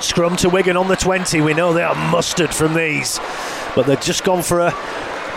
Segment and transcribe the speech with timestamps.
[0.00, 1.40] Scrum to Wigan on the 20.
[1.40, 3.18] We know they are mustard from these,
[3.74, 4.70] but they've just gone for a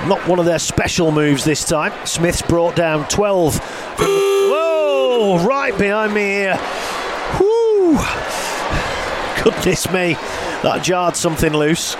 [0.07, 1.93] not one of their special moves this time.
[2.05, 3.59] Smith's brought down 12.
[3.97, 6.59] Whoa, right behind me here.
[7.39, 7.97] Whoo!
[9.43, 10.13] Goodness me,
[10.61, 11.95] that jarred something loose.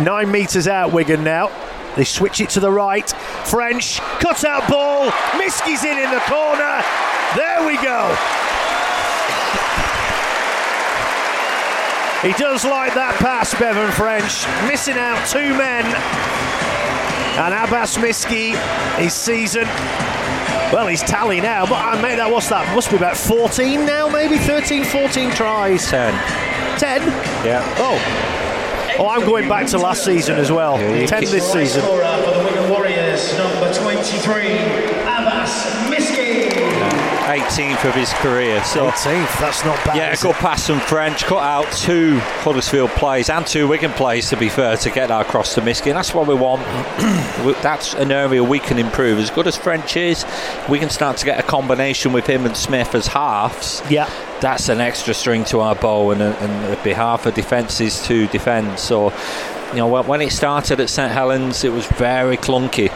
[0.00, 1.50] Nine metres out, Wigan now.
[1.96, 3.08] They switch it to the right.
[3.44, 5.10] French, cut out ball.
[5.32, 6.82] Miski's in in the corner.
[7.36, 8.16] There we go.
[12.22, 14.46] He does like that pass, Bevan French.
[14.70, 15.84] Missing out two men.
[17.34, 18.54] And Abbas Miski,
[18.96, 19.64] his season,
[20.72, 21.64] well, he's tally now.
[21.66, 22.72] But uh, I made that, what's that?
[22.74, 24.38] Must be about 14 now, maybe?
[24.38, 25.90] 13, 14 tries.
[25.90, 26.12] 10.
[26.78, 27.02] 10?
[27.44, 27.62] Yeah.
[27.78, 28.96] Oh.
[28.98, 30.78] Oh, I'm going back to last season as well.
[30.78, 31.82] Yeah, 10 this season.
[31.82, 34.58] For the Wigan Warriors, number 23,
[35.02, 35.91] Abbas Miski.
[37.32, 38.62] 18th of his career.
[38.64, 39.96] So 18th, that's not bad.
[39.96, 40.36] Yeah, it?
[40.36, 41.24] pass from French.
[41.24, 45.22] Cut out two Huddersfield plays and two Wigan plays, to be fair, to get that
[45.22, 45.86] across to Miski.
[45.86, 46.62] And that's what we want.
[47.62, 49.18] That's an area we can improve.
[49.18, 50.24] As good as French is,
[50.68, 53.82] we can start to get a combination with him and Smith as halves.
[53.90, 54.10] Yeah.
[54.40, 58.26] That's an extra string to our bow, and, and it'd be hard for defences to
[58.28, 58.78] defend.
[58.78, 59.12] So,
[59.70, 62.90] you know, when it started at St Helens, it was very clunky.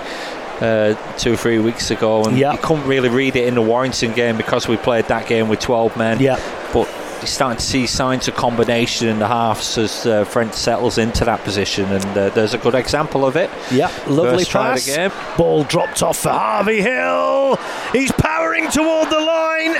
[0.61, 2.53] Uh, two or three weeks ago, and Yeah.
[2.53, 5.61] you couldn't really read it in the Warrington game because we played that game with
[5.61, 6.19] 12 men.
[6.19, 6.39] Yeah.
[6.73, 10.97] But you're starting to see signs of combination in the halves as uh, French settles
[10.97, 13.51] into that position, and uh, there's a good example of it.
[13.71, 15.37] Yeah, lovely First pass.
[15.37, 17.57] Ball dropped off for Harvey Hill.
[17.93, 19.75] He's powering toward the line.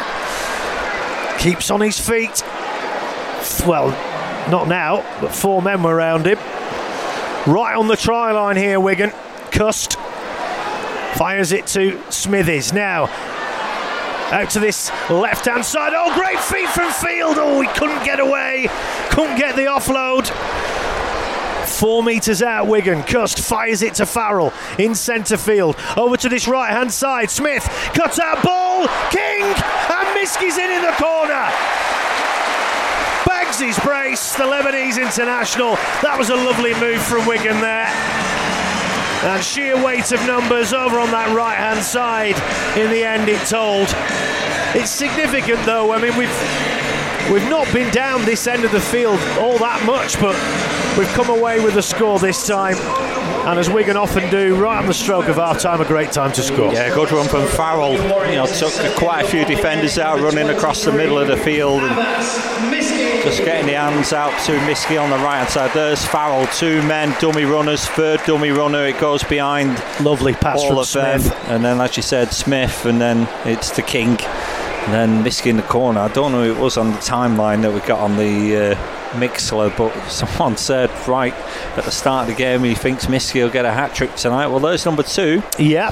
[1.39, 2.43] Keeps on his feet.
[3.67, 3.89] Well,
[4.51, 6.39] not now, but four men were around him.
[7.51, 9.13] Right on the try line here, Wigan.
[9.53, 9.97] Cust
[11.17, 12.73] fires it to Smithies.
[12.73, 13.07] Now,
[14.33, 15.93] out to this left hand side.
[15.95, 17.37] Oh, great feet from Field.
[17.39, 18.69] Oh, he couldn't get away.
[19.11, 20.27] Couldn't get the offload.
[21.67, 23.03] Four metres out, Wigan.
[23.03, 25.77] Cust fires it to Farrell in centre field.
[25.97, 27.31] Over to this right hand side.
[27.31, 27.65] Smith
[27.95, 28.87] cuts out ball.
[29.11, 31.51] King and Miski's in in the corner.
[33.27, 35.75] Bags his brace, the Lebanese international.
[36.03, 38.26] That was a lovely move from Wigan there.
[39.27, 42.37] And sheer weight of numbers over on that right hand side.
[42.79, 43.89] In the end, it told.
[44.81, 45.93] It's significant though.
[45.93, 46.31] I mean, we've
[47.33, 50.37] we've not been down this end of the field all that much, but
[50.97, 52.77] we've come away with a score this time.
[53.47, 56.33] And as Wigan often do, right on the stroke of half time, a great time
[56.33, 56.73] to score.
[56.73, 57.93] Yeah, good run from Farrell.
[57.93, 61.81] You know, took quite a few defenders out, running across the middle of the field,
[61.85, 61.95] and
[63.23, 65.71] just getting the hands out to Miski on the right hand side.
[65.75, 68.85] There's Farrell, two men, dummy runners, third dummy runner.
[68.85, 71.49] It goes behind Lovely pass all from of them, Smith.
[71.49, 75.57] and then, as you said, Smith, and then it's the King, and then Miski in
[75.57, 76.01] the corner.
[76.01, 78.73] I don't know who it was on the timeline that we got on the.
[78.73, 81.35] Uh, Mixlr, but someone said right
[81.77, 84.49] at the start of the game he thinks Miski will get a hat trick tonight.
[84.49, 85.91] Well, there's number two, Yeah.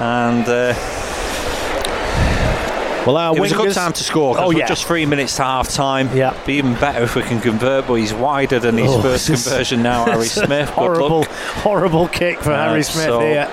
[0.00, 0.74] and uh,
[3.06, 4.38] Well, our it was a good time to score.
[4.38, 4.66] Oh, we're yeah.
[4.66, 6.14] just three minutes to half time.
[6.14, 6.36] Yeah.
[6.44, 7.86] be even better if we can convert.
[7.86, 10.68] But he's wider than his Oh, first conversion now, Harry Smith.
[10.68, 11.28] Horrible, luck.
[11.30, 13.48] horrible kick for Uh, Harry Smith so- here.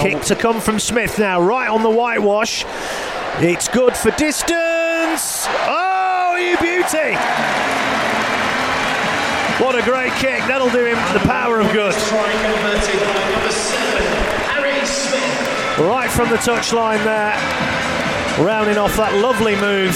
[0.00, 2.64] Kick to come from Smith now, right on the whitewash.
[3.38, 5.46] It's good for distance.
[5.46, 5.93] Oh,
[6.38, 7.16] you beauty!
[9.62, 10.40] What a great kick.
[10.48, 11.94] That'll do him the power of good.
[15.78, 17.34] Right from the touchline there.
[18.44, 19.94] Rounding off that lovely move.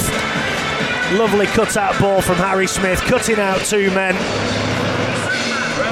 [1.19, 4.15] Lovely cut out ball from Harry Smith, cutting out two men.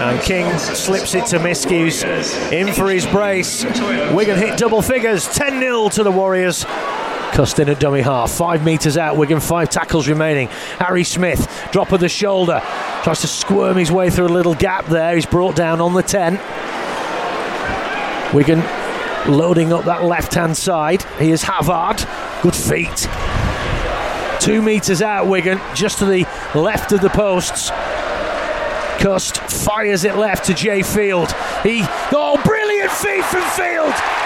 [0.00, 2.04] And King slips it to Miski's.
[2.52, 3.64] In for his brace.
[4.12, 5.26] Wigan hit double figures.
[5.28, 6.64] 10 0 to the Warriors.
[7.36, 8.30] Cust in at dummy half.
[8.30, 9.18] Five metres out.
[9.18, 10.48] Wigan, five tackles remaining.
[10.78, 12.62] Harry Smith, drop of the shoulder.
[13.04, 15.14] Tries to squirm his way through a little gap there.
[15.14, 16.40] He's brought down on the 10.
[18.34, 18.60] Wigan
[19.30, 21.02] loading up that left hand side.
[21.18, 22.06] He is Havard.
[22.40, 23.06] Good feet.
[24.40, 27.68] Two metres out, Wigan, just to the left of the posts.
[28.98, 31.30] Cust fires it left to Jai Field.
[31.62, 31.82] He,
[32.12, 34.25] oh, brilliant feet from Field!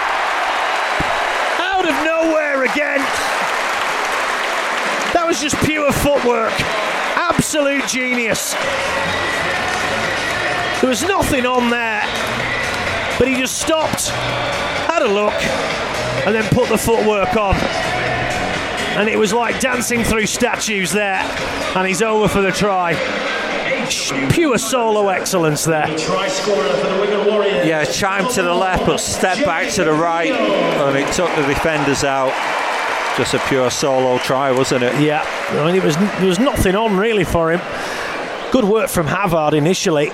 [1.81, 2.99] Out of nowhere again.
[5.15, 6.53] That was just pure footwork.
[7.17, 8.53] Absolute genius.
[10.79, 12.03] There was nothing on there,
[13.17, 15.33] but he just stopped, had a look,
[16.27, 17.55] and then put the footwork on.
[18.95, 21.23] And it was like dancing through statues there,
[21.75, 22.93] and he's over for the try.
[24.31, 25.85] Pure solo excellence there.
[25.97, 30.31] Try scorer for the Yeah, chime to the left, but step back to the right,
[30.31, 32.31] and it took the defenders out.
[33.17, 34.99] just a pure solo try, wasn't it?
[35.01, 37.61] Yeah, I mean, it was there was nothing on really for him.
[38.51, 40.11] Good work from Havard initially.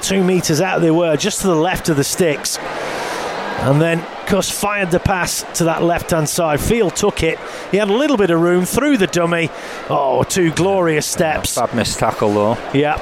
[0.00, 2.58] Two metres out they were, just to the left of the sticks.
[2.58, 6.60] And then Kuss fired the pass to that left hand side.
[6.60, 7.38] Field took it.
[7.70, 9.50] He had a little bit of room through the dummy.
[9.90, 11.56] Oh, two glorious steps.
[11.56, 12.56] Bad missed tackle though.
[12.72, 12.96] Yeah.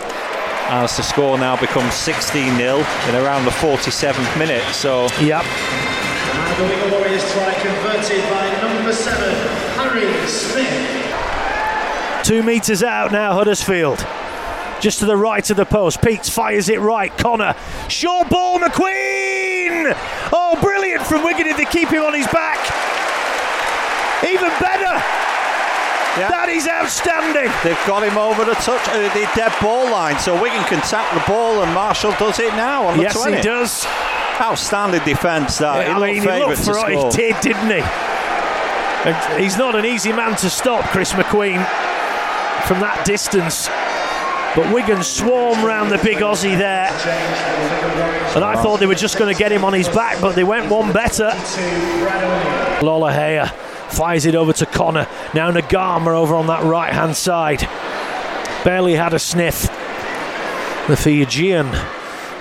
[0.73, 4.63] As the score now becomes 16 0 in around the 47th minute.
[4.73, 5.45] So, Yep.
[5.45, 9.35] And the Wigan Warriors try converted by number seven,
[9.79, 10.97] Harry Smith.
[12.25, 14.05] Two metres out now, Huddersfield.
[14.81, 16.01] Just to the right of the post.
[16.01, 17.17] Peats fires it right.
[17.19, 17.55] Connor.
[17.89, 19.50] Short ball, McQueen!
[20.33, 22.59] Oh, brilliant from Wigan to keep him on his back.
[24.27, 24.95] Even better.
[26.21, 27.49] That is outstanding.
[27.63, 31.07] They've got him over the touch, uh, the dead ball line, so Wigan can tap
[31.15, 33.37] the ball, and Marshall does it now on the Yes, 20.
[33.37, 33.87] he does.
[34.41, 35.59] Outstanding defence.
[35.59, 37.13] That I he mean, he looked for to what score.
[37.13, 37.83] he did, didn't he?
[39.09, 41.65] And he's not an easy man to stop, Chris McQueen,
[42.67, 43.69] from that distance.
[44.57, 46.89] But Wigan swarm round the big Aussie there.
[48.35, 50.45] And I thought they were just going to get him on his back, but they
[50.45, 51.31] went one better.
[52.81, 53.49] Lolohea
[53.91, 55.07] fires it over to Connor.
[55.35, 57.61] Now Naiqama over on that right hand side.
[58.65, 59.63] Barely had a sniff.
[60.89, 61.67] The Fijian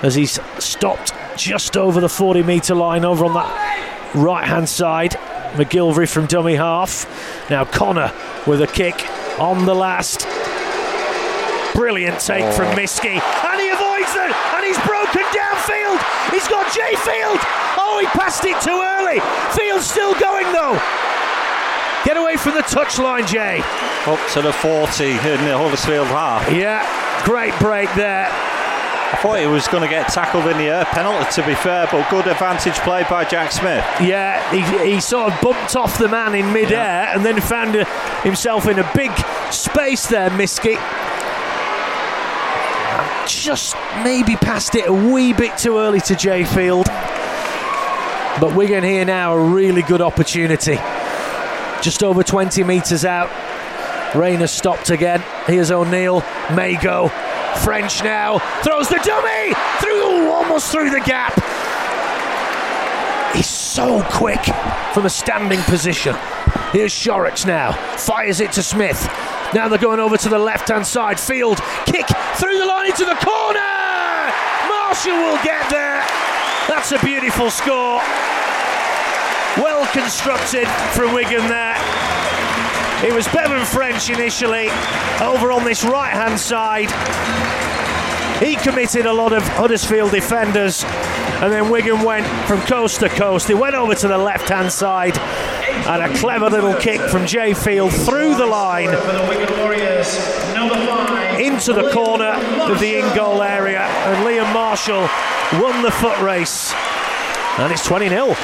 [0.02, 5.12] as he's stopped just over the 40 metre line over on that right hand side.
[5.52, 7.06] McGillvary from dummy half.
[7.50, 8.12] Now Connor
[8.46, 9.08] with a kick
[9.38, 10.26] on the last.
[11.80, 13.16] Brilliant take from Miski.
[13.16, 14.30] And he avoids it.
[14.52, 15.96] And he's broken downfield.
[16.28, 17.40] He's got Jai Field.
[17.80, 19.18] Oh, he passed it too early.
[19.56, 20.78] Field's still going though.
[22.04, 23.64] Get away from the touchline, Jai.
[24.04, 26.52] Up to the 40 in the Huddersfield half.
[26.52, 26.84] Yeah,
[27.24, 28.28] great break there.
[28.28, 30.84] I thought he was going to get tackled in the air.
[30.84, 33.84] Penalty, to be fair, but good advantage played by Jack Smith.
[34.02, 37.86] Yeah, he, he sort of bumped off the man in midair and then found uh,
[38.20, 39.10] himself in a big
[39.50, 40.76] space there, Miski.
[43.26, 46.86] Just maybe passed it a wee bit too early to Jai Field.
[48.40, 50.76] But Wigan here now, a really good opportunity.
[51.82, 53.28] Just over 20 metres out.
[54.14, 55.22] Rain has stopped again.
[55.46, 56.24] Here's O'Neill.
[56.54, 57.08] May go.
[57.62, 58.38] French now.
[58.62, 59.54] Throws the dummy!
[59.80, 61.34] Through, almost through the gap.
[63.34, 64.44] He's so quick
[64.92, 66.16] from a standing position.
[66.72, 67.72] Here's Shorrocks now.
[67.96, 69.08] Fires it to Smith.
[69.52, 71.18] Now they're going over to the left hand side.
[71.18, 72.06] Field kick
[72.36, 73.60] through the line into the corner.
[74.68, 76.04] Marshall will get there.
[76.68, 78.00] That's a beautiful score.
[79.58, 81.76] Well constructed from Wigan there.
[83.04, 84.68] It was Bevan French initially
[85.20, 86.90] over on this right hand side.
[88.40, 93.46] He committed a lot of Huddersfield defenders, and then Wigan went from coast to coast.
[93.48, 97.52] He went over to the left hand side, and a clever little kick from Jai
[97.52, 98.88] Field through the line
[101.38, 102.32] into the corner
[102.70, 105.08] of the in goal area, and Liam Marshall
[105.60, 106.72] won the foot race.
[107.58, 108.34] And it's 20 0.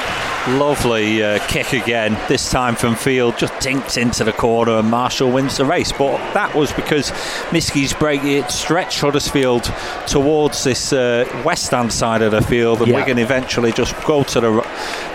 [0.47, 5.29] Lovely uh, kick again, this time from field, just dinks into the corner and Marshall
[5.29, 5.91] wins the race.
[5.91, 7.11] But that was because
[7.51, 9.65] Miski's break it stretched Huddersfield
[10.07, 12.95] towards this uh, west hand side of the field, and Yeah.
[12.95, 14.51] Wigan eventually just go to the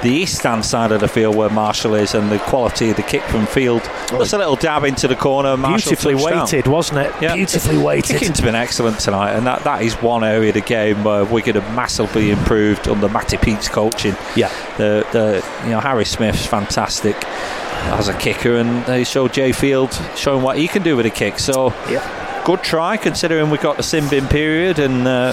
[0.03, 3.03] the east hand side of the field where Marshall is, and the quality of the
[3.03, 3.83] kick from field.
[4.09, 6.41] Just a little dab into the corner, Marshall Beautifully touched down.
[6.43, 7.15] weighted, wasn't it?
[7.23, 7.35] Yeah.
[7.35, 8.17] Beautifully weighted.
[8.19, 11.55] Kicking's been excellent tonight, and that, that is one area of the game where Wigan
[11.55, 14.15] have massively improved under Matty Peet's coaching.
[14.37, 14.49] Yeah.
[14.77, 19.93] The, the you know Harry Smith's fantastic as a kicker, and they show Jai Field
[20.17, 21.39] showing what he can do with a kick.
[21.39, 22.43] So Yeah.
[22.45, 25.33] good try considering we got the sin bin period, and uh,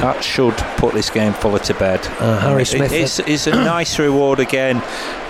[0.00, 2.00] that should put this game fully to bed.
[2.20, 4.76] Uh, Harry It- Smith- it's, it's a nice reward again,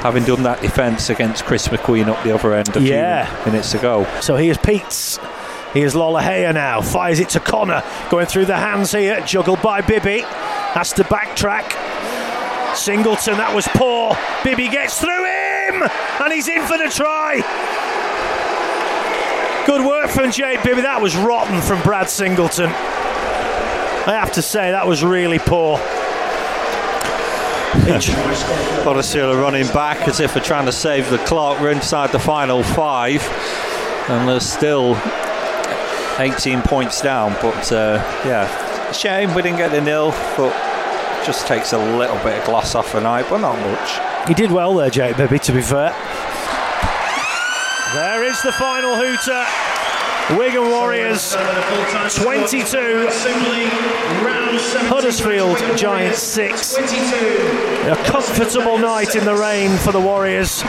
[0.00, 3.26] having done that defence against Chris McQueen up the other end a Yeah.
[3.42, 4.06] few minutes ago.
[4.20, 5.18] So here's Peats.
[5.72, 6.80] Here's Lolohea now.
[6.80, 7.82] Fires it to Connor.
[8.10, 9.20] Going through the hands here.
[9.26, 10.20] Juggled by Bibby.
[10.20, 11.72] Has to backtrack.
[12.76, 14.16] Singleton, that was poor.
[14.44, 15.82] Bibby gets through him.
[16.22, 17.42] And he's in for the try.
[19.66, 20.82] Good work from Jay Bibby.
[20.82, 22.70] That was rotten from Brad Singleton.
[24.06, 25.78] I have to say, that was really poor.
[28.84, 31.60] Huddersfield are running back as if they're trying to save the clock.
[31.60, 33.22] We're inside the final five,
[34.08, 34.96] and there's still
[36.18, 37.32] 18 points down.
[37.42, 40.52] But uh, yeah, shame we didn't get the nil, but
[41.24, 44.28] just takes a little bit of gloss off the night, but not much.
[44.28, 45.90] He did well there, Jake Bibby, to be fair.
[47.94, 49.46] There is the final hooter.
[50.30, 53.08] Wigan Warriors 22,
[54.88, 56.76] Huddersfield Giants 6.
[56.76, 60.62] A comfortable night in the rain for the Warriors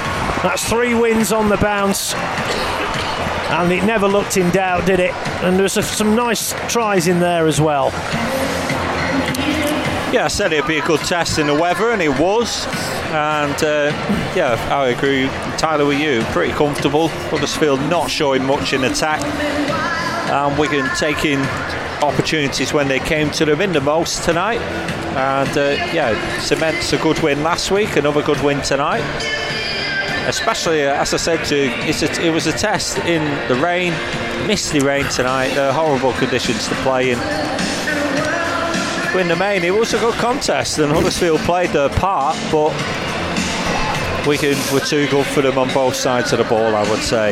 [0.44, 2.14] That's three wins on the bounce.
[2.14, 5.14] And it never looked in doubt, did it?
[5.42, 7.92] And there was some nice tries in there as well.
[10.14, 12.66] Yeah, I said it'd be a good test in the weather, and it was.
[13.12, 13.92] And uh,
[14.36, 16.22] yeah, I agree, Tyler, with you.
[16.32, 17.10] Pretty comfortable.
[17.10, 19.22] Huddersfield not showing much in attack.
[20.32, 21.40] And Wigan taking
[22.02, 24.62] opportunities when they came to them in the most tonight.
[25.16, 29.04] And uh, yeah, cements a good win last week, another good win tonight.
[30.28, 33.92] Especially, uh, as I said to you, it was a test in the rain,
[34.48, 37.20] misty rain tonight, the horrible conditions to play in.
[39.15, 42.69] In the main, it was a good contest, and Huddersfield played their part, but
[44.27, 47.24] Wigan were too good for them on both sides of the ball, I would say.